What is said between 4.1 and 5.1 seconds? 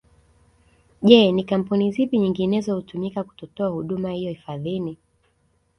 hiyo hifadhini